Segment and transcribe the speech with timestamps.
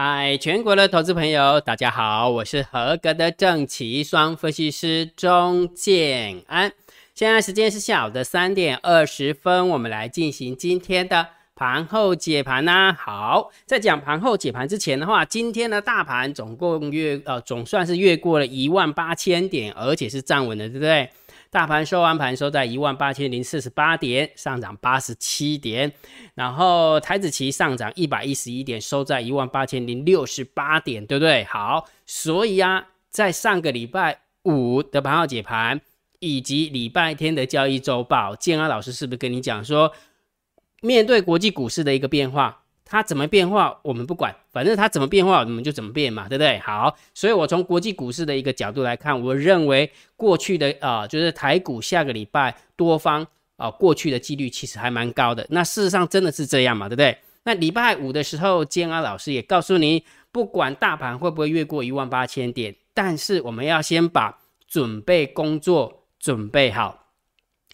[0.00, 6.72] 嗨，全国的投资朋友，大家好，我是合格的正奇双分析师钟建安。
[7.16, 11.26] 现在时间是下午的三点二十分，我们来进行今天的
[11.56, 12.94] 盘后解盘呐。
[12.96, 21.10] 好，在讲盘后解盘之前的话，今天的大盘总共越呃总算是越过了一万八千点，而且是站稳的，对不对？
[21.50, 25.90] 大盘收完盘收在一万八千零四十八点，上涨八十七点。
[26.34, 31.44] 然后台子期上涨一百一十一点，收在一万八千零六十八点，对不对？
[31.44, 35.80] 好，所以啊，在上个礼拜五的盘后解盘，
[36.18, 39.90] 以及礼拜天的交易周报，建安老师是不是跟你讲说，
[40.82, 42.64] 面对国际股市的一个变化？
[42.90, 46.58] 它怎么变化，我们不管，反正它怎么变化，我们就怎么变嘛，对不对？
[46.60, 53.26] 好，所以我从国际股市的一个角度来看，我认为过去的啊，就是台股下个礼拜多方
[53.58, 55.46] 啊，过去的几率其实还蛮高的。
[55.50, 57.18] 那事实上真的是这样嘛，对不对？
[57.44, 60.02] 那礼拜五的时候，建安老师也告诉你，
[60.32, 67.07] 不管大盘会不会越过一万八千点，但是我们要先把准备工作准备好。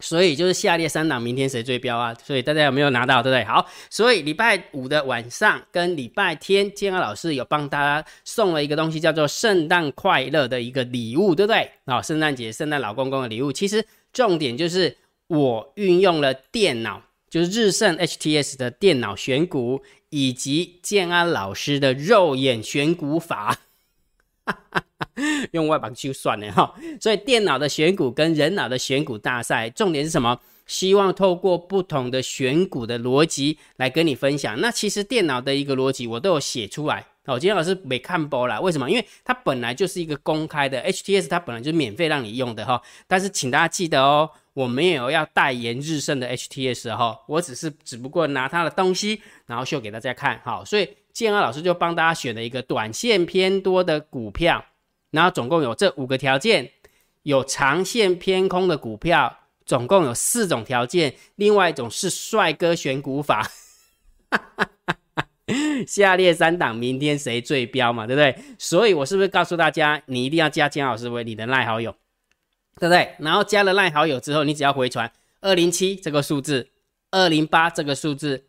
[0.05, 2.14] 所以就是下列三档，明天谁追标啊？
[2.22, 3.44] 所以大家有没有拿到，对不对？
[3.44, 11.70] 好，所以礼拜五的晚上跟礼拜天，建安老师有帮大家送了一个东西，叫做圣诞快乐的一个礼物，对不对？
[11.86, 13.50] 啊，圣诞节圣诞老公公的礼物。
[13.50, 14.94] 其实重点就是
[15.28, 23.58] 我运用了电脑，就是日盛 HTS 的电脑选股，以及建安老师的肉眼选股法。
[25.53, 30.39] 用外板去算了哈，所以电脑的选股跟人脑的选股大赛，重点是什么？
[30.67, 34.59] 希望透过不同的选股的逻辑来跟你分享。
[34.61, 37.06] 那其实电脑的一个逻辑我都有写出来。
[37.27, 38.91] 好，今天老师没看播了，为什么？
[38.91, 42.81] 因为它本来就是一个公开的 HTS，它本来就是免费让你用的哈。
[43.06, 50.41] 但是请大家记得哦，我没有要代言日盛的 HTS 哈，我只是只不过拿它的东西，然后秀给大家看。
[50.44, 54.66] 好，所以建安老师就帮大家选了一个短线偏多的股票。
[55.12, 56.72] 然后总共有这五个条件，
[57.22, 61.14] 有长线偏空的股票，总共有四种条件。
[61.36, 63.48] 另外一种是帅哥选股法，
[65.86, 68.36] 下列三档明天谁最标嘛，对不对？
[68.58, 71.92] 所以我是不是告诉大家，你一定要加姜老师为你的赖好友，
[72.81, 73.14] 对不对？
[73.20, 76.70] 然后加了赖好友之后，你只要回传二零七这个数字，
[77.12, 78.46] 二零八这个数字，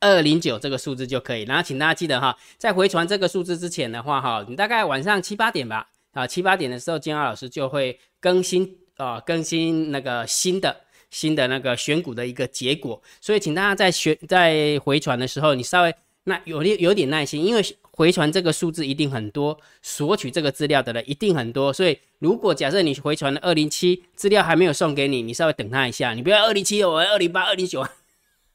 [0.00, 1.42] 二零九这个数字就可以。
[1.42, 5.88] 然后请大家记得哈，在回传这个数字之前的话哈，你大概晚上七八点吧。
[6.12, 13.00] 啊，七八点的时候，金浩老师就会更新啊，更新那个新的新的那个选股的一个结果。
[13.20, 15.94] 所以，请大家在选在回传的时候，你稍微
[16.24, 21.72] 那有点有点耐心，因为回传这个数字一定很多，索取这个资料的人一定很多。
[21.72, 27.86] 所以，如果假设你回传的二零七资料还没有送给你，你稍微等他一下，你不要二零七我二零八二零九，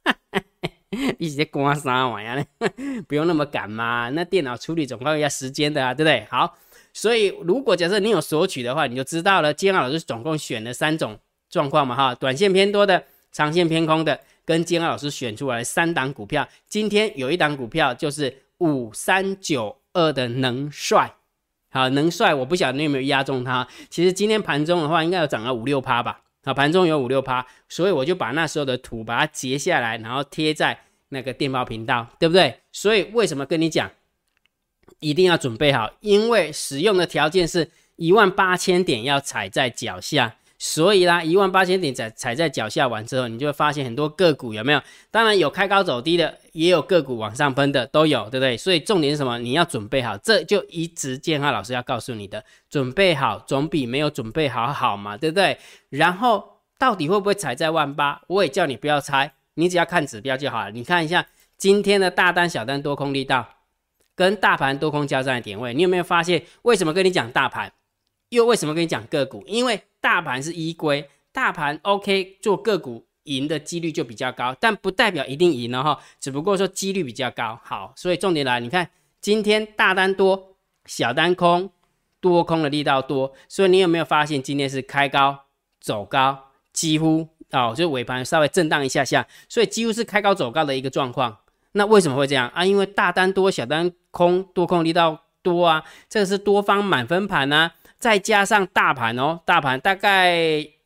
[1.17, 2.69] 一直在刮啥玩意呢？
[3.07, 6.25] 不用那么赶嘛，那电脑处理总要要时间的啊，对不对？
[6.29, 6.57] 好。
[6.95, 9.51] 所以，如果假设你有索取的话，你就知道了。
[9.51, 11.17] 金老师总共选了三种
[11.49, 16.47] 状况嘛，哈，短线偏多的，长线偏空的，跟金老师选出来三档股票。
[16.67, 21.11] 今天有一档股票就是五三九二的能帅，
[21.71, 23.67] 好，能帅，我不晓得你有没有压中它。
[23.89, 30.77] 其实今天盘中的话，应该有涨了五六趴吧，啊，盘中有五六趴，所以我就把那时候的图把它截下来，然后贴在
[31.09, 32.59] 那个电报频道，对不对？
[32.71, 33.89] 所以为什么跟你讲？
[34.99, 40.35] 一定要准备好，因为使用的条件是一万八千点要踩在脚下，
[40.66, 44.81] 所以啦，一万八千点踩踩在脚下完之后，你就会发现很多个股有没有？
[45.12, 48.56] 当然有开高走低的，也有个股往上奔的，都有，对不对？
[48.56, 49.38] 所以重点是什么？
[49.40, 55.57] 你要准备好，这就一直建浩老师要告诉你的，准备好总比没有准备好好嘛，对不对？
[55.90, 58.22] 然后到底会不会踩在万八？
[58.28, 60.72] 我也叫你不要猜，你只要看指标就好了。
[60.72, 61.25] 你看一下
[61.57, 63.45] 今天的大单、小单、多空力道。
[64.16, 66.44] 跟大盘多空交战的点位，你有没有发现？
[66.62, 67.74] 为什么跟你讲大盘，
[68.30, 69.44] 又为什么跟你讲个股？
[69.47, 77.57] 因为大盘是依归，大盘 OK 做个股赢的几率就比较高，但不代表一定赢了哈，只不过说几率比较高。
[77.63, 78.89] 好，所以重点来，你看
[79.21, 80.57] 今天大单多，
[80.88, 81.71] 小单空，
[82.19, 85.45] 多空的力道多，所以你有没有发现今天是开高
[85.79, 91.38] 走高，几乎哦，就尾盘稍微震荡一下下，所以几乎是开高走高的一个状况。
[91.71, 92.65] 那为什么会这样啊？
[92.65, 97.71] 因为大单多，小单空，多空力道多啊，这个是多方满分盘呐，
[98.03, 100.35] 再加上大盘哦，大盘大概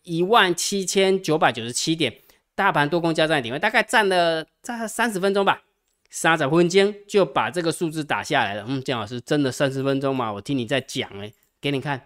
[0.03, 2.13] 一万七千九百九十七点，
[2.53, 5.63] 大盘多空交战点位大概占了在三十分钟吧，
[6.11, 8.63] 三十分钟就把这个数字打下来了。
[8.67, 10.31] 嗯，姜老师真的三十分钟吗？
[10.31, 11.99] 我听你在讲哎，给你看，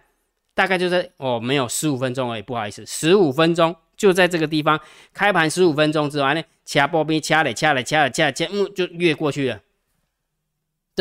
[0.54, 3.76] 大概就在哦，没有十五分钟而已，不好意思，十五分钟。
[3.94, 4.80] 就在这个地方，
[5.12, 9.60] 开盘十五分钟之后呢，掐波比掐嘞掐嘞掐嘞掐，嗯，就越过去了，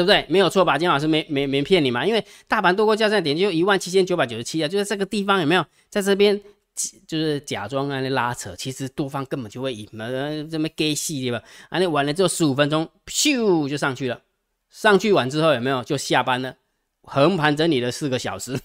[0.02, 0.26] 对不对？
[0.30, 0.78] 没有错吧？
[0.78, 2.06] 金老师没没没骗你嘛？
[2.06, 5.66] 因为大盘多空交战点就一万七千九百九十七啊，就在这个地方有没有？
[5.90, 6.40] 在这边
[7.06, 10.08] 就是假装啊那拉扯，其实多方根本就会赢嘛，
[10.50, 11.44] 这么 gay 戏对吧？
[11.70, 14.22] 啊，那完了之后十五分钟，咻就上去了，
[14.70, 16.56] 上去完之后有没有就下班了？
[17.04, 18.56] 横盘整理了四个小时，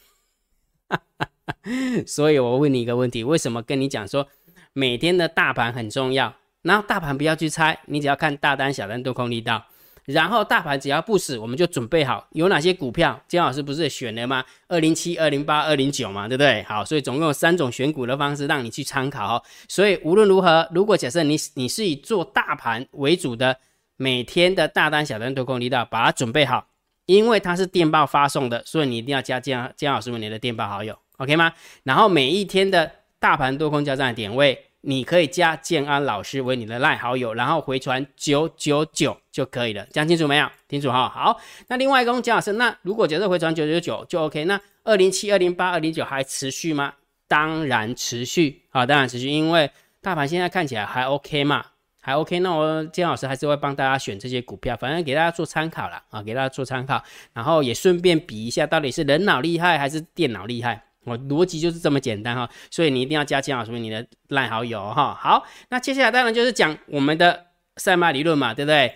[0.88, 1.62] 哈哈哈
[2.06, 4.28] 所以我问你一个问题：为什么跟你讲说
[4.72, 6.34] 每天的大盘很重要？
[6.62, 9.64] 然后大盘不要去猜，你只要看大单、小单多空力道。
[10.06, 13.20] 然后大盘只要不死，我们就准备好有哪些股票。
[13.26, 14.44] 姜老师不是选了吗？
[14.68, 16.62] 二零七、二零八、二零九嘛，对不对？
[16.62, 19.44] 好，所以总共有三种选股的方式让你去参考。
[19.68, 23.58] 所以无论如何，如果假设你你是以做大盘为主的，
[23.96, 26.68] 每天的大单、小单多空力道，把它准备好，
[27.06, 31.52] 因为它是电报发送的，所以你一定要加姜姜老师为你的电报好友，OK 吗？
[31.82, 34.62] 然后每一天的大盘多空交战点位。
[34.88, 40.48] 你可以加建安老师为你的赖好友，然后回传九九九就可以了，讲清楚没有？
[40.68, 41.08] 清楚哈。
[41.08, 46.94] 好，那另外一个姜老师，那如果假设回传九九九就 OK，那二零七、二零八、二零九还持续吗？
[47.26, 49.68] 当然持续啊，当然持续，因为
[50.00, 51.64] 大盘现在看起来还 OK 嘛，
[52.00, 52.38] 还 OK。
[52.38, 57.02] 那我姜老师还是会帮大家选这些股票，反正给大家做参考了啊，给大家做参考，
[57.32, 60.84] 然后也顺便比一下到底是人脑厉害还是电脑厉害。
[61.06, 65.14] 我逻辑就是这么简单哈，所以你一定要加姜老师你的赖好友哈。
[65.18, 68.94] 好，那接下来当然就是讲我们的赛马理论嘛，对不对？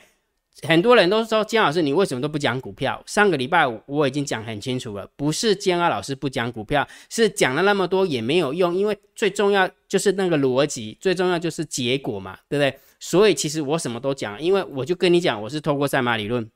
[0.69, 3.03] 很多人都说姜老师你为什么都不讲股票？
[3.07, 12.79] 上个礼拜五我已经讲很清楚了，不是姜老师不讲股票，是讲了那么多也没有用，因为最重要就是那个逻辑，最重要就是结果嘛，对不对？
[12.99, 16.51] 所以其实我什么都讲，因为我就跟你讲，我是透过赛马理论。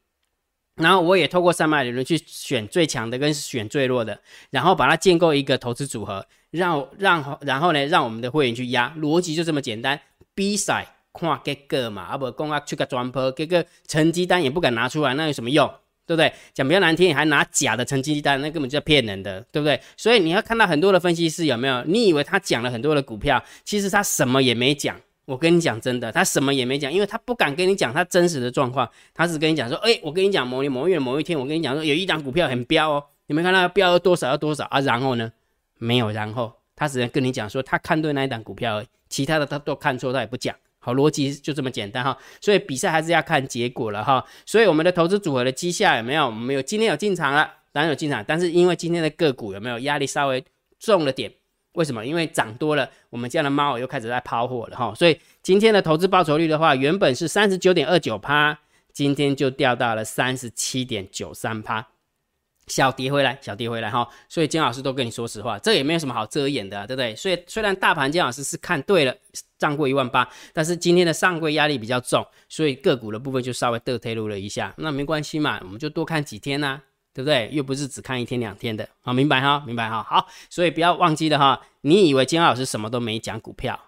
[0.77, 10.01] 然后我也透过三脉理论去选最强的跟选最弱的，然后把它建构一个投资组合，让让然后呢，让我们的会员去压，逻辑就这么简单。
[10.35, 15.73] 比赛看结果嘛，啊不，公啊去个专坡，这个成绩单也不敢拿出来，那有什么用？
[16.07, 16.31] 对不对？
[16.53, 19.81] 讲比较难听，还拿假的成绩单，那根本就是骗人的，对不对？
[19.97, 21.83] 所以你要看到很多的分析师有没有？
[21.85, 25.01] 你以为他讲了很多的股票，其实他什么也没讲。
[25.27, 34.81] 我跟你讲真的，他什么也没讲，因为他不敢跟你讲他真实的状况，他只跟你讲说，哎，我跟你讲某年某月某一天，我跟你讲说有一档股票很飙哦，你没看到飙了多少要多少啊？
[34.81, 35.33] 然后呢，
[35.79, 40.55] 没有然后，他只能跟你讲说他看对那一档股票，而已，其他的他都看错，他也不讲。
[40.79, 42.15] 好，逻辑就这么简单哈。
[42.43, 44.23] 所以比赛还是要看结果了哈。
[44.45, 46.27] 所以我们的投资组合的绩效有没有？
[46.27, 50.45] 我们有今天有进场了，当然有进场，但是因为今天的个股有没有压力稍微
[50.79, 51.33] 重了点？
[51.75, 52.05] 为什么？
[52.05, 58.59] 因为涨多了，我们家的猫又开始在抛货了哈，所以今天的投资报酬率的话，原本是三十九点二九趴，
[58.93, 61.87] 今天就掉到了三十七点九三趴，
[62.69, 64.09] 小跌回来，小跌回来哈。
[64.29, 67.15] 所以姜老师都跟你说实话，这也没有什么好遮掩的，对不对？
[67.17, 69.15] 所以虽然大盘姜老师是看对了，
[69.59, 76.81] 涨过一万八，但是今天的上柜压力比较重，所以个股的部分就稍微得推入了一下，那没关系嘛，我们就多看几天呐。
[77.15, 77.49] 对不对？
[77.53, 81.65] 又不是只看一天两天的，好，明白哈，明白哈，好，所以不要忘记了哈。
[81.83, 83.79] 你以为金老师什么都没讲股票，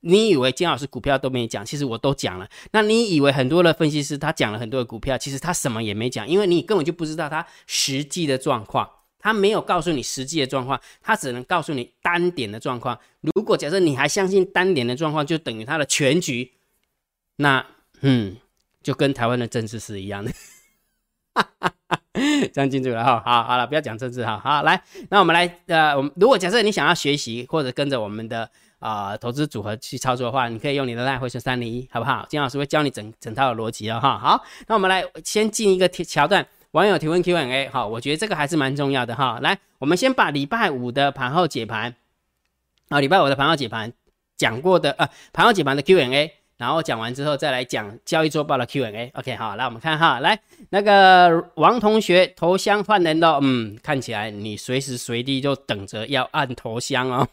[0.00, 2.48] 你以为金老师股票都没讲，其实我都讲了。
[2.72, 8.88] 那你以为很多的分析师他讲了很多的股票，其实他什么也没讲，因为你根本就不知道他实际的状况，
[9.18, 12.98] 他没有告诉你实际的状况，他只能告诉你单点的状况。
[13.20, 16.52] 如果假设你还相信单点的状况就等于他的全局，
[17.36, 17.66] 那
[18.00, 18.36] 嗯，
[18.82, 20.32] 就跟台湾的政治是一样的。
[22.54, 24.80] 这样清楚了哈，好好了，不要讲政治哈，好来，
[25.10, 32.24] 那我们来呃，我们如果假设你想要学习或者跟着我们的啊投资组合去操作的话，你可以用你的赖回车三零一，好不好？
[32.28, 34.16] 金老师会教你整整套的逻辑了哈。
[34.16, 39.40] 好，那我们来先进一个桥段，网友提问 Q&A，好，我觉得这个还是蛮重要的哈。
[39.42, 41.96] 来，我们先把礼拜五的盘后解盘
[42.90, 43.92] 啊，礼拜五的盘后解盘
[44.36, 46.32] 讲过的呃，盘后解盘的 Q&A。
[46.56, 49.10] 然后讲完之后，再来讲交易周报的 Q&A。
[49.14, 50.38] OK，好，来我们看哈，来
[50.70, 57.28] 那个王同学头像换人了，嗯，看起来你随时随地就等着要按头像哦。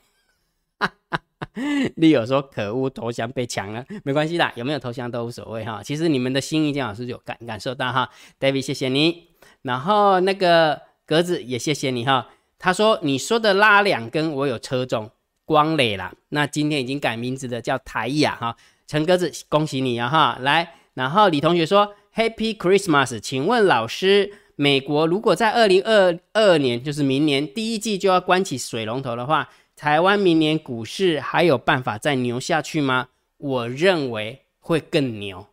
[1.96, 5.82] 你有说可恶，头像被抢了，没关系的，有没有头像都无所谓哈。
[5.84, 8.10] 其实你们的心意，姜老师有感感受到哈。
[8.40, 9.28] David，谢谢你。
[9.62, 12.30] 然后那个格子也谢谢你哈。
[12.58, 15.10] 他说你说的拉两根，我有车中
[15.46, 16.14] 光磊啦。
[16.30, 18.56] 那今天已经改名字的叫台雅哈。
[18.92, 20.38] 陈鸽子，恭喜你啊哈！
[20.42, 33.08] 来，然后李同学说 Happy Christmas，请问老师，美国如果在二零二二年，就是明年第一季就要关起水龙头的话，台湾明年股市还有办法再牛下去吗？
[33.38, 35.48] 我认为会更牛，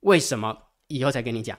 [0.00, 0.58] 为什么？
[0.88, 1.58] 以后再跟你讲。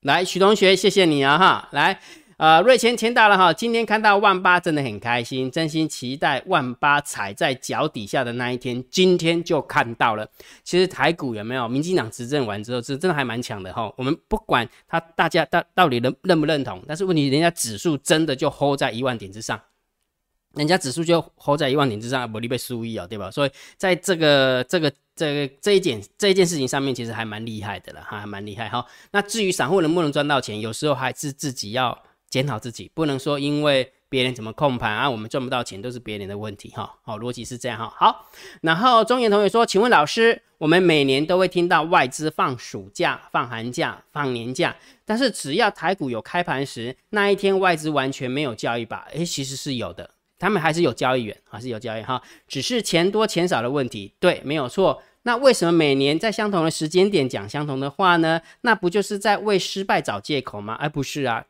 [0.00, 1.68] 来，许同学，谢谢你啊哈！
[1.70, 2.00] 来。
[2.38, 10.24] 呃，瑞钱钱到了哈，今天看到万八真的很开心，真心期待万八踩在脚底下的那一天，今天就看到了。
[10.62, 11.66] 其实台股有没有？
[11.66, 13.92] 民进党执政完之后，是真的还蛮强的哈。
[13.96, 19.60] 我们不管他大家到到底认认不认同，但是问题人家指数真的就 hold 在一万点之上。
[20.54, 23.32] 人家指数就 hold 在一万点之上，不利被输一啊，对吧？
[23.32, 28.86] 所以在这个这个这个这一件这件事情上面，其实还蛮厉害的了，哈，还蛮厉害哈。
[29.10, 32.00] 那至于散户能不能赚到钱，有时候还是自己要
[32.30, 36.94] 检讨自己，不能说因为别人怎么控盘啊，我们赚不到钱都是别人的问题哈。
[37.02, 37.92] 好，逻辑是这样哈。
[37.96, 38.26] 好，
[38.62, 49.06] 然后中原同学说，请问老师，我们每年都会听到外资放暑假、放寒假、放年假，但是只要台股有开盘时，那一天外资完全没有交易吧？
[49.12, 50.10] 诶，其实是有的。
[50.38, 54.14] 他们还是有交易员，还是有交易哈，只是钱多钱少的问题。
[54.20, 55.02] 对，没有错。
[55.22, 58.40] 那为什么每年在相同的时间点讲相同的话呢？
[58.60, 60.74] 那不就是在为失败找借口吗？
[60.78, 61.44] 而不是啊。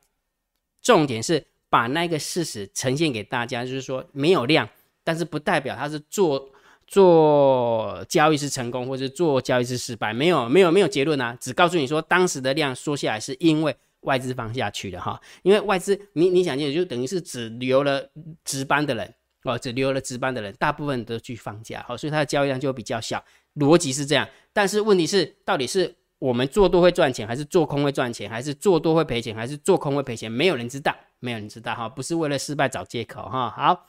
[0.83, 4.69] 重点是把那个事实呈现给大家，就是说没有量，
[5.05, 6.51] 但是不代表他是做
[6.87, 10.13] 做交易是成功，或者做交易是失败。
[10.13, 13.77] 没有，没有，没有结论啊，只告诉你说当时的量缩下来是因为。
[14.03, 18.09] 外资放下去了哈，因为外资，你你想见就等于是只留了
[18.45, 23.23] 值班的人哦，只留了值班的人，大部分都去放假，好，所以它的交易量就比较小，
[23.57, 24.27] 逻辑是这样。
[24.53, 30.31] 但是问题是，到底是我们做多会赚钱，还是做空会赚钱，还是做多会赔钱，还是做空会赔钱？
[30.31, 33.51] 没有人知道，没有人知道哈，不是为了失败找借口哈。
[33.51, 33.87] 好，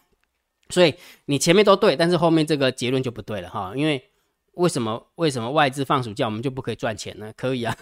[0.69, 0.93] 所以
[1.25, 4.03] 你前面都对，但是后面这个结论就不对了哈，因为
[4.53, 7.33] 为什么为什么外资放暑假我们就不可以赚钱呢？
[7.35, 7.75] 可以啊。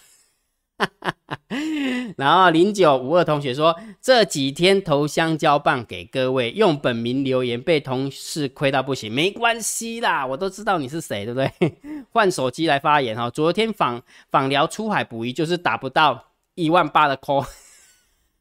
[2.18, 11.52] 然后零九五二同学说这几天投香蕉棒给各位，用本名留言被同事亏到不行，没关系啦，我都知道你是谁，对不对？
[12.12, 13.30] 换手机来发言哈。
[13.30, 17.46] 昨天访访聊出海捕鱼就是打不到一万八的 call，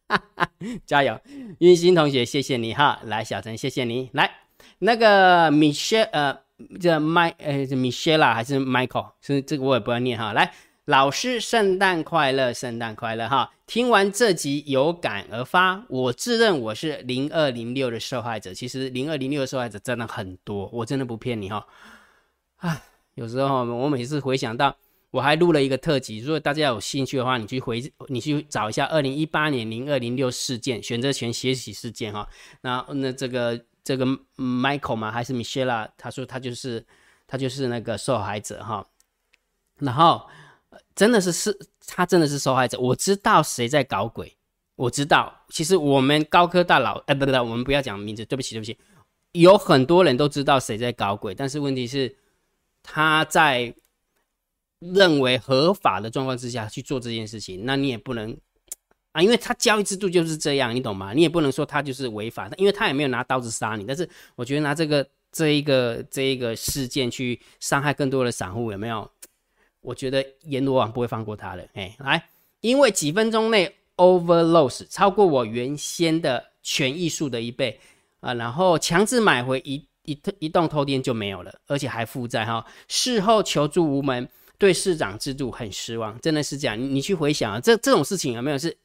[0.84, 1.18] 加油，
[1.58, 3.00] 运心同学谢谢你哈。
[3.04, 4.30] 来小陈谢谢你，来
[4.80, 6.38] 那个 Michelle 呃
[6.80, 10.52] 这 My 呃 Michelle 还是 Michael 是这个我也不要念哈，来。
[10.86, 13.52] 老师，圣诞快乐，圣诞快乐哈！
[13.66, 18.54] 听完这集有感而发，我自认我是零二零六的受害者。
[18.54, 21.66] 其实零二零六的受害者真的很多，我真的不骗你哈。
[22.58, 22.80] 啊，
[23.16, 24.76] 有时候我每次回想到，
[25.10, 32.28] 我还录了一个特辑，如果大家有兴趣的话，你去回你去找一下二零一八年零二零六事件选择权血洗事件哈。
[32.60, 35.10] 那那这个这个 Michael 吗？
[35.10, 35.88] 还是 Michelle？
[35.98, 36.86] 他说他就是
[37.26, 38.86] 他就是那个受害者哈。
[39.80, 40.24] 然后。
[40.94, 41.56] 真的是是，
[41.86, 42.78] 他真的是受害者。
[42.78, 44.36] 我知道谁在搞鬼，
[44.74, 45.32] 我知道。
[45.50, 48.76] 其实我们高科大佬，哎，不不不，我们不要讲名字，对不起对不起。
[49.32, 52.16] 有很多人都知道谁在搞鬼，但是问题是，
[52.82, 53.74] 他在
[54.78, 58.36] 认为合法的状况之下去做这件事情，那你也不能
[59.12, 61.12] 啊，因为他交易制度就是这样，你懂吗？
[61.12, 63.84] 你也不能说他就是违法的，因为他也没有拿刀子杀你。
[63.84, 69.10] 但是我觉得拿这个这一个这一个事件去伤害更多的散户，有没有？
[69.86, 72.28] 我觉得阎罗王不会放过他的，哎，来，
[72.60, 77.78] 因为几分钟内 over loss 超过我原先的权益数的一倍
[78.18, 84.28] 啊，然后强制买回一一一栋偷店就没有了，而且还负债哈，事后求助无门，
[84.58, 86.76] 对市长制度很失望，真的是这样。
[86.76, 88.76] 你你去回想啊，这这种事情有没有是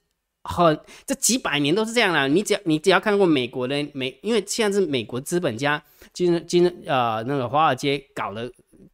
[0.43, 2.27] 很这几百年都是这样的？
[2.27, 8.51] 你只要你只要看过美国的美，因为现在是美国资本家金金呃那个华尔街搞的。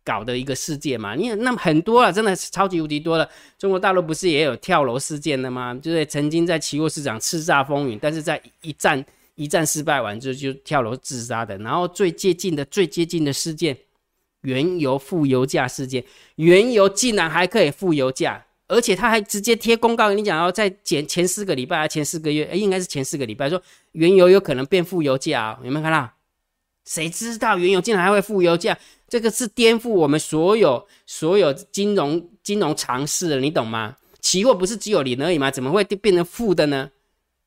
[0.07, 3.29] 搞的一个事件嘛，你那么很多了，真的是超级无敌多了。
[3.57, 5.77] 中国大陆不是也有跳楼事件的吗？
[5.83, 11.57] 就是曾经在期货市场叱咤风云，但是在一战一战失败完之后就跳楼自杀的。
[11.57, 13.77] 然后最接近的最接近的事件，
[14.43, 16.01] 原油负油价事件，
[16.35, 23.61] 原油竟然还可以负油价，而且他还直接贴公告跟你讲，要在前前四个礼拜啊，前四个月，哎，应该是前四个礼拜，说
[23.91, 26.09] 原油有可能变负油价，有没有看到？
[26.87, 28.75] 谁知道原油竟然还会负油价？
[29.09, 33.95] 这个是颠覆我们所有所有金融金融常识的，你懂吗？
[34.21, 35.51] 期货不是只有零而已吗？
[35.51, 36.89] 怎么会变成负的呢？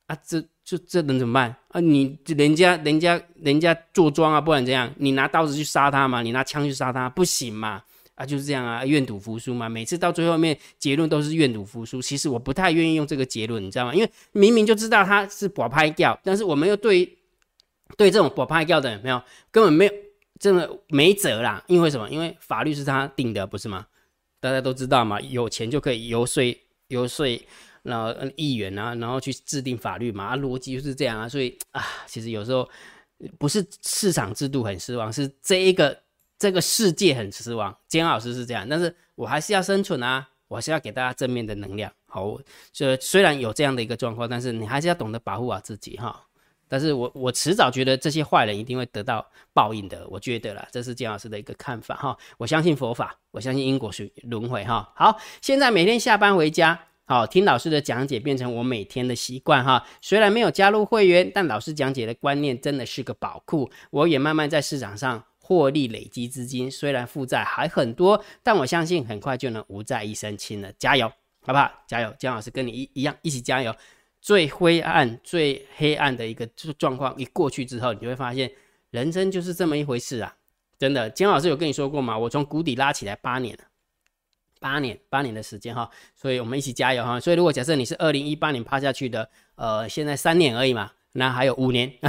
[0.07, 1.81] 啊，这就这能怎么办啊？
[1.81, 4.91] 你人家人家人家坐庄啊，不然怎样？
[4.97, 6.23] 你拿刀子去杀他吗？
[6.23, 7.83] 你拿枪去杀他不行嘛？
[8.15, 9.69] 啊，就是这样啊，愿赌服输嘛。
[9.69, 12.01] 每次到最后面结论都是愿赌服输。
[12.01, 13.95] 其实我不太愿意用这个结论，你知道吗？
[13.95, 17.17] 因为明明就知道他是保拍掉，但是我们又对。
[17.97, 19.93] 对这种不派掉的没有，根本没有，
[20.39, 21.63] 真的没辙啦。
[21.67, 22.09] 因为什么？
[22.11, 23.87] 因为法律是他定的，不是吗？
[24.41, 26.43] 大家都知道嘛，有钱就可以游说
[26.89, 27.27] 游说，
[27.83, 31.29] 然后议员啊，然后去制定法律嘛，啊，逻辑就是这样啊。
[31.29, 32.69] 所以啊，其实有时候
[33.39, 35.99] 不是市场制度很失望，是这一个
[36.39, 37.77] 这个世界很失望。
[37.87, 41.93] 姜老师是这样，但是我还是要生存啊，我还是要给大家正面的能量。
[42.07, 42.39] 好，
[42.73, 46.27] 这虽然有这样的一个状况，但是你还是要懂得保护好自己哈。
[46.71, 52.17] 但是我我迟早觉得这些坏人一定会得到报应的，我觉得啦，这是姜老师的一个看法哈。
[52.39, 54.91] 我相信佛法，我相信因果是轮回哈。
[54.95, 59.85] 好，现在每天下班回家，好听老师的讲解变成我每天的习惯哈。
[60.01, 65.25] 虽然没有加入会员，但老师讲解的观念真的是个宝库，我也慢慢在市场上。
[65.43, 70.73] 获利累积资金，虽然负债还很多，但我相信很快就能无债一身轻了。
[70.79, 71.09] 加油，
[71.45, 71.69] 好不好？
[71.89, 72.15] 加油！
[72.21, 73.75] 姜老师跟你一一样，一起加油。
[74.21, 76.47] 最灰暗、最黑暗的一个
[76.79, 78.51] 状况一过去之后，你就会发现，
[78.91, 80.37] 人生就是这么一回事啊！
[80.79, 82.19] 真的，金老师有跟你说过吗？
[82.19, 83.65] 我从谷底拉起来八年了，
[84.59, 85.91] 八年，八年的时间哈。
[86.15, 87.19] 所以我们一起加油哈。
[87.21, 91.93] 所以如果假设你是二零一八年趴下去的，呃，现在三年而已嘛，那还有五年。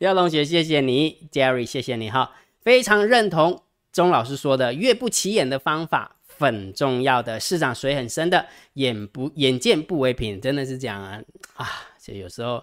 [0.00, 3.62] 廖同学，谢谢你，Jerry，谢谢你哈，非常认同
[3.92, 11.22] 钟老师说的，越不起眼的方法很重要的，市场水很深的，眼不眼见不为凭，真的是这样啊
[11.54, 11.68] 啊！
[12.00, 12.62] 就有时候，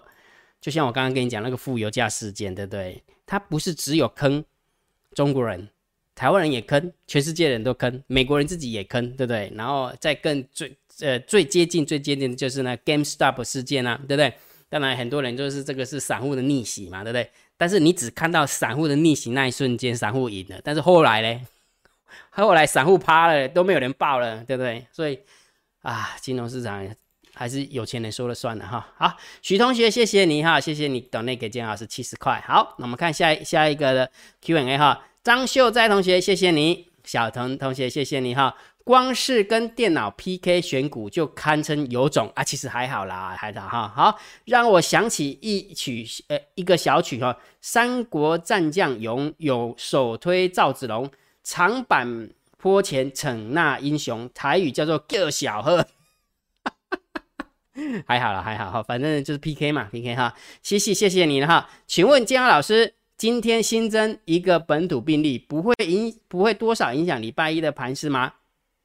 [0.60, 3.02] 就像我刚刚跟你讲那个负油价事件，对不对？
[3.26, 4.44] 它不是只有坑
[5.14, 5.68] 中国人，
[6.14, 9.52] 台湾人也坑，全世界人都坑，美国人自己也坑，对不对？
[9.54, 14.32] 然后再更最呃最接近最接近的就是那 GameStop 事件啊，对不对？
[14.68, 17.28] 当然，很多人就是这个是散户的逆袭嘛，对不对？
[17.56, 21.40] 但是你只看到散户的逆袭那一瞬间，散户赢了，但是后来呢？
[22.30, 24.86] 后来散户趴了，都没有人报了，对不对？
[24.92, 25.18] 所以
[25.82, 26.86] 啊，金融市场
[27.34, 28.86] 还是有钱人说了算了哈。
[28.96, 32.42] 好，许同学，谢谢你哈，谢谢你等那个姜老师七十块。
[32.46, 38.54] 好，那我们看下下一个的 Q&A 哈，张秀哉同学，谢谢你，小腾同学，谢谢你哈。
[38.84, 42.42] 光是跟电脑 PK 选股就堪称有种啊！
[42.42, 43.92] 其实还好啦，还好哈。
[43.94, 51.08] 好，让我想起一曲呃一个小曲哈，《三国战将勇有首推赵子龙，
[51.42, 55.86] 长坂坡前逞那英雄》，台语叫做叫小贺。
[58.06, 60.34] 还好了，还好哈，反正就是 PK 嘛，PK 哈。
[60.62, 61.70] 谢谢谢谢你了哈。
[61.86, 68.34] 请问姜老师，今天新增一个本土病例，不会影不会多少影响礼拜一的盘势吗？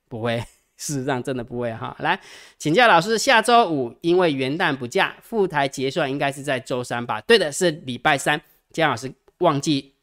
[0.07, 0.39] 不会，
[0.77, 1.95] 事实上真的不会哈。
[1.99, 2.19] 来
[2.57, 7.21] 请教老师，下周五因为元旦不假，副台结算应该是在周三吧？
[7.21, 8.41] 对的，是礼拜三。
[8.71, 9.93] 姜老师忘记。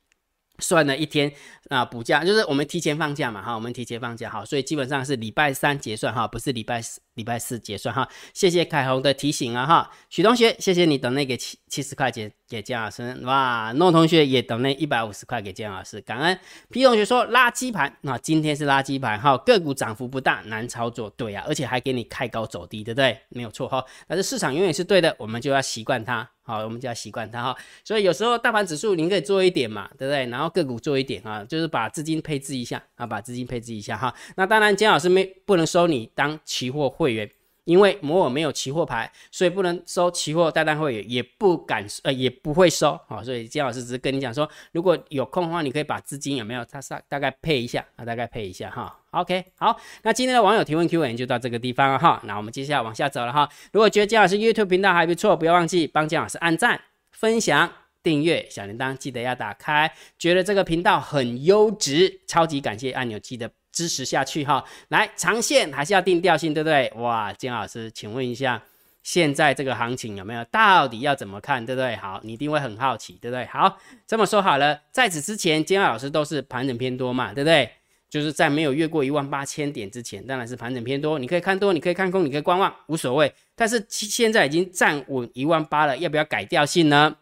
[0.60, 1.32] 算了一天
[1.70, 8.06] 啊，补假就是我们提前放假嘛，哈，我们提前放假，好，所以基本上是礼拜三结算哈，不是礼拜四、礼拜四结算哈。
[8.34, 16.38] 谢谢凯红的提醒啊，哈，许同学，谢谢你等那个七七十块钱给姜老师，哇，诺同学也等那一百五十块给姜老师，感恩。
[16.70, 23.18] 皮同学说垃圾盘，那今天是垃圾盘哈，个股涨幅不大，难操作，对呀，而且还给你开高走低，对不对？
[23.30, 26.28] 没有错哈，但是市场永远是对的，我们就要习惯它。
[26.46, 30.26] 好，我们就要习惯它哈，所以有时候大盘指数您可以做一点嘛，对不对？
[30.26, 34.14] 然后个股做一点啊，就是把资金配置一下啊，把资金配置一下哈。
[34.36, 37.30] 那当然，姜老师没不能收你当期货会员。
[37.64, 43.22] 因为摩尔没有期货牌，所以不能收期货代单会员，也不敢呃也不会收啊。
[43.22, 48.94] 所以金老师只是跟你讲说，如果有空的话，你可以把资金有没有，他大大概配一下啊，大概配一下哈。
[49.12, 52.20] OK，好，那今天的网友提问 Q&A 就到这个地方了哈。
[52.24, 53.48] 那我们接下来往下走了哈。
[53.72, 56.78] 如果觉得姜老师 YouTube 频道还不错，不要忘记帮姜老师按赞、
[57.12, 57.72] 分享、
[58.04, 59.92] 订阅小铃铛，记得要打开。
[60.16, 63.50] 觉得这个频道很优质，超级感谢按钮记得。
[63.74, 66.88] 支持下去哈，来长线还是要定调性，对不对？
[66.94, 68.62] 哇，金老师，请问一下，
[69.02, 70.44] 现在这个行情有没有？
[70.44, 71.96] 到底要怎么看，对不对？
[71.96, 73.44] 好，你一定会很好奇，对不对？
[73.46, 77.68] 好，这么说好了，在此之前，金老师都是盘整偏多嘛，对不对？
[78.08, 83.34] 就是在没有越过一万八千点之前，当然是盘整偏多，你可以看多，你可以看空，你可以观望，无所谓。
[83.56, 87.16] 但是现在已经站稳一万八了，要不要改调性呢？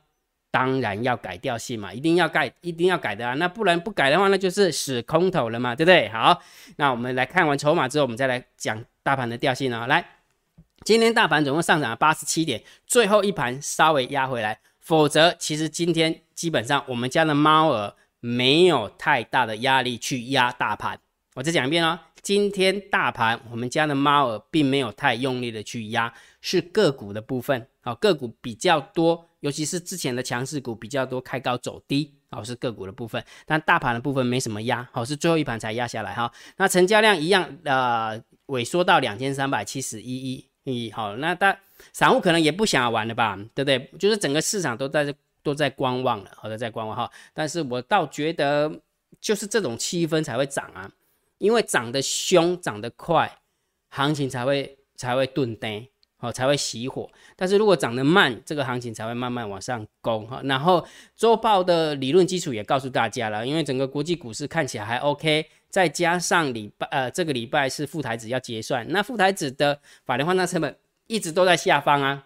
[0.52, 3.32] 当然要改调性嘛，一定要改，一定要改的啊！
[3.34, 6.10] 那不然不改的话，那就是死空头了嘛，对不对？
[6.10, 6.38] 好，
[6.76, 9.86] 那我们来看完筹码之后，我们再来讲大盘的调性啊。
[9.86, 10.06] 来，
[10.84, 21.00] 今天大盘总共上涨了八十七点，最后一盘稍微压回来，否则其实今天基本上我们家的猫儿没有太大的压力去压大盘。
[21.34, 26.12] 我再讲一遍哦，今天大盘我们家的猫儿并没有太用力的去压，
[26.42, 29.30] 是个股的部分，好，个股比较多。
[29.42, 36.32] 尤其是之前的强势股比较多，开高走低，哦，是个股的部分，但大盘的部分没什么压，好，是最后一盘才压下来哈。
[36.56, 41.58] 那成交量一样，呃，萎缩到两千三百七十一亿亿，好，那大
[41.92, 43.90] 散户可能也不想玩了吧，对不对？
[43.98, 47.10] 就是整个市场都在都在观望了，好的，在观望哈。
[47.34, 48.70] 但是我倒觉得，
[49.20, 50.88] 就是这种气氛才会涨啊，
[51.38, 53.40] 因为涨得凶，涨得快，
[53.88, 55.88] 行情才会才会钝跌。
[56.22, 57.10] 哦，才会熄火。
[57.36, 60.40] 但是如果涨得慢，这个行情才会慢慢往上攻哈。
[60.44, 70.76] 然后周报的理论基础也告诉大家了，因为整个国际股市看起来还 OK，再加上礼拜呃这个礼拜是副台子要结算，那副台子的法联换仓成本
[71.08, 72.24] 一直都在下方啊，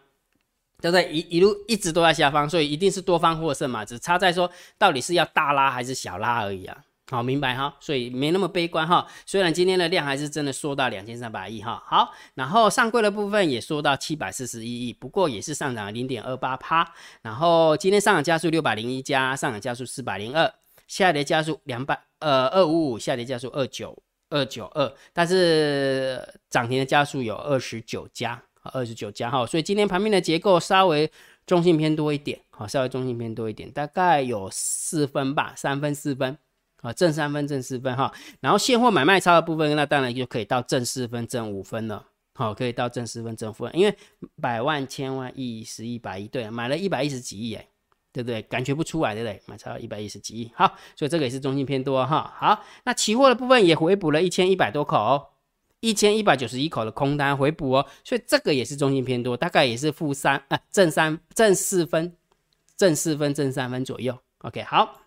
[0.82, 1.02] 都在？
[1.04, 6.84] 一一路一直都在下方，所以一定是多方获胜嘛，只差在说到底是要大拉还是小拉而已啊。
[7.08, 9.06] 好，明白哈，所以没那么悲观哈。
[9.24, 11.80] 虽然今天的量还是真的缩到两千三百亿哈。
[11.86, 16.92] 好，然后上柜的部分也缩到七百四十一亿，不过也是上涨零点二八趴。
[17.22, 20.52] 然后今天上涨加速六百零一家，上涨加速四百零二，
[20.88, 23.96] 下跌加速两百呃二五五，下跌加速二九
[24.30, 28.42] 二九二，但是涨停的加速有二十九家，
[28.72, 29.46] 二十九家哈。
[29.46, 31.08] 所以今天盘面的结构稍微
[31.46, 36.36] 中性偏多一点，好，稍微中性偏多一点，大概有四分吧，三分四分。
[36.82, 42.06] 啊，正三分，正四分哈，然后现货买卖差的部分，那当然就可以到正四分，正五分了。
[42.34, 43.96] 好，可以到正四分，正五分，因为
[44.42, 47.66] 百万、千万、亿、十亿、百亿，对，买了一百一十几亿，哎，
[48.12, 48.42] 对不对？
[48.42, 49.42] 感觉不出来，对不对？
[49.46, 52.30] 买超一百一十几亿，好，所以这个也是中性偏多哈。
[52.38, 55.28] 好，那期货的部分也回补了一千一百多口，
[55.80, 62.14] 一千一百九十一口的空单回补哦，所以这个也是中性偏多，大概也是负三啊，正三正四分，
[62.76, 64.18] 正四分，正三分左右。
[64.42, 65.05] OK，好。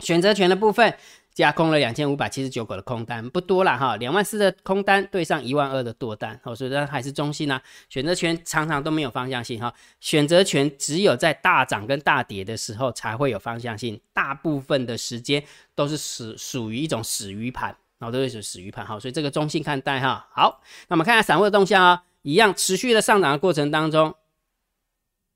[0.00, 0.96] 选择权的部分
[1.34, 7.62] 加空了两千五百七十九口的空单，不多了哈，两万四的空单对上一万二的多单，哦，所以它还是中性啊。
[7.88, 15.42] 选择权常常都没有方向性哈，选择权只有在大涨跟大跌的时候才会有方向性，大部分的时间
[15.76, 20.28] 都是死属于一种死鱼盘，然后都是死鱼盘哈，所以这个中性看待哈。
[20.32, 24.12] 好，那我们看下散户的动向啊，一样持续的上涨的过程当中，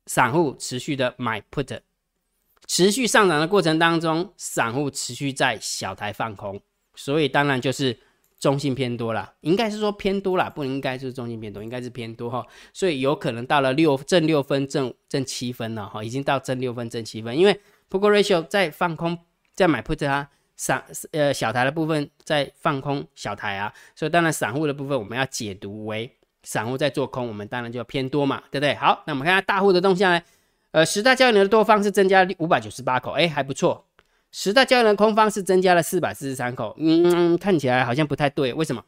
[0.07, 1.81] 散户持续的买 put。
[2.66, 6.61] 持续上涨的过程当中，散户持续在小台放空，
[6.94, 7.98] 所以当然就是
[8.38, 19.18] 中性偏多了，应该是说偏多了，不应该是中性偏多，应该是偏多哈，所以有可能到了六正六分正正七分了哈，已经到正六分正七分，因为 put ratio 在放空，
[19.55, 26.11] 在买 put 它散呃小台的部分在放空小台啊，所以当然散户的部分我们要解读为
[26.42, 28.75] 散户在做空，我们当然就要偏多嘛，对不对？
[28.77, 30.22] 好，那我们看下大户的动向呢？
[30.72, 33.87] 呃，十大交易人的多方是增加五百九十八口，哎，还不错。
[34.30, 38.82] 十大交易人空方是增加了四百四十三口，嗯，看起来好像不太对，为什么？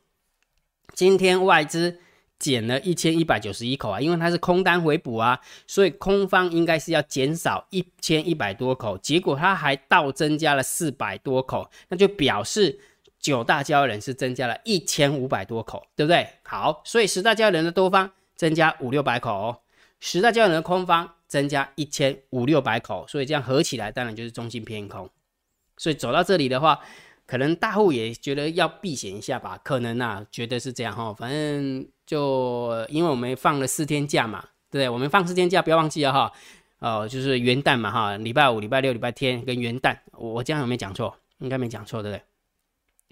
[0.94, 1.98] 今天外资
[2.38, 12.80] 减了一千一百九十一口啊，因为它是空单回补啊，所以空方应该是要减少一千一百多口，结果它还倒增加了四百多口，那就表示
[13.20, 16.26] 九大交易人是增加了一千五百多口，对不对？
[16.44, 19.60] 好，所以十大交易人的多方增加五六百口，
[20.00, 21.10] 十大交易人的空方。
[21.34, 25.10] 增加一千五六百口，所以这样合起来当然就是中性偏空。
[25.76, 26.78] 所以走到这里的话，
[27.26, 31.12] 可能大户也觉得要避险一下吧，可能啊，觉得是这样哈。
[31.12, 34.88] 反正就因为我们放了四天假嘛，对不对？
[34.88, 36.32] 我们放四天假，不要忘记了哈。
[36.78, 41.16] 哦，就是元旦嘛哈，礼拜五、礼拜六、礼拜天跟元旦，我这样有没有讲错？
[41.38, 42.22] 应该没讲错，对不对？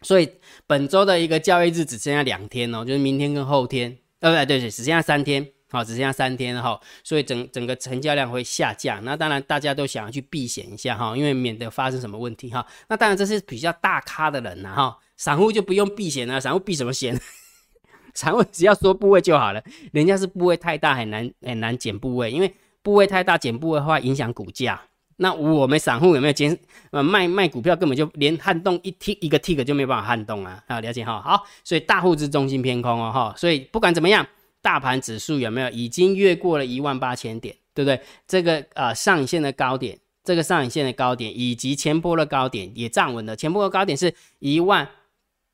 [0.02, 0.30] 所以
[0.68, 5.48] 本周的一个交易日只剩下两天哦，就是明天跟后天，呃，不对，对对，只剩下三天。
[5.72, 9.02] 好，只剩下三天了哈，所以整整个成交量会下降。
[9.04, 12.64] 那当然大家都想要去避险一下哈，因为免得发生什么问题哈。
[12.88, 16.38] 那当然这是比较大咖的人呐哈，散户就不用避险了。
[16.38, 17.18] 散户避什么险？
[18.12, 19.64] 散户只要说部位就好了。
[19.92, 24.78] 人家是部位太大，很难很难减部位，因为部位太大减部位的话影响股价。
[25.16, 26.58] 那我们散户有没有减？
[26.90, 30.62] 呃，卖卖股票根本就连撼动一 T 一个 T 就没有办法撼动啊。
[30.66, 31.22] 啊，了解哈。
[31.22, 33.34] 好，所以大户是中心偏空哦哈。
[33.38, 34.26] 所以不管怎么样。
[34.62, 38.00] 大盘指数有没有已经越过了一万八千点，对不对？
[38.28, 43.34] 这个呃上影线的高点，这个上影线的高点以及前波的高点也站稳了。
[43.34, 44.88] 前波的高点是一万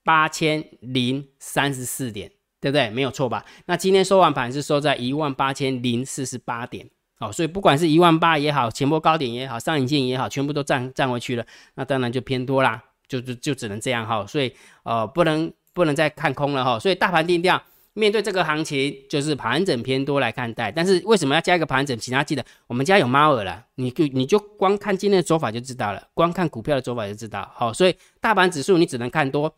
[0.04, 2.90] 八千零三十四点，对不对？
[2.90, 3.44] 没有错吧？
[3.64, 6.86] 那今天收完盘是收在一万八千零四十八点，
[7.18, 11.46] 哦，所以不管是一万八也好，前波高点也好，上影线也好，全部都站站回去了。
[11.76, 14.26] 那当然就偏多啦，就就就只能这样哈。
[14.26, 16.78] 所以呃不能不能再看空了哈。
[16.78, 17.62] 所以大盘定调。
[17.94, 20.70] 面对这个行情，就是盘整偏多来看待。
[20.70, 21.98] 但是为什么要加一个盘整？
[21.98, 27.50] 请大家记得，我们家有猫耳了，你就你就光看今天的走法就知道了，光看股票的走法就知道。
[27.54, 29.52] 好，所以大盘指数你只能看多，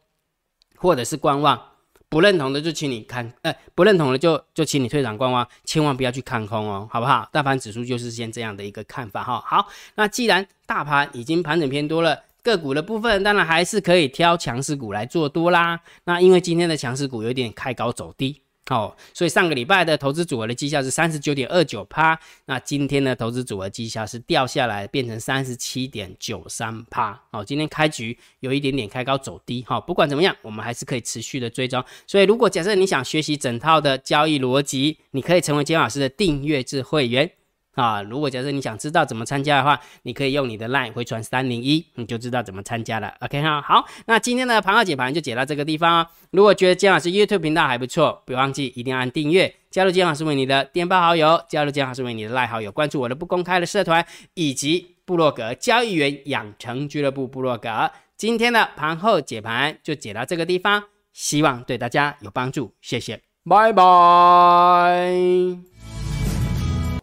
[0.76, 1.60] 或者是观望。
[2.08, 7.28] 不认同的就请你看，呃，不认同的就就请你退场观望，千万不要去看空哦，好不好？
[7.30, 9.40] 大盘指数就是先这样的一个看法哈。
[9.46, 12.18] 好，那既然大盘已经盘整偏多了。
[12.42, 15.80] 个股的部分当然还是可以挑强势股来做多啦。
[16.04, 27.20] 那因为今天的强势股有点开高走低，哦，所以上个礼拜的投资组合的绩效是三十九点二九趴，那今天呢，投资组合绩效是掉下来，变成三十七点九三趴。
[27.32, 31.84] 哦，今天开局有一点点开高走低，哈，不管怎么样，我们还是可以持续的追踪。
[32.06, 37.32] 所以，如果假设你想学习整套的交易逻辑，你可以成为金老师的订阅制会员。
[37.80, 43.14] 啊，如果假设你想知道怎么参加的话，你可以用你的 LINE 回传三零一，你就知道怎么参加了。
[43.20, 46.06] OK 哈，好，那今天的盘号解盘就解到这个地方哦。
[46.30, 57.90] 如果觉得姜老师 YouTube 频道还不错，别忘记一定要按订阅，加入姜老师为你的电报好友，加入姜老师为你的赖好友，关注我的不公开的社团以及部落格交易员养成俱乐部部落格。
[58.16, 65.69] 今天的盘后解盘就解到这个地方，希望对大家有帮助，谢谢，拜拜。